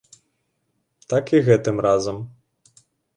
[1.13, 2.17] Так і гэтым разам.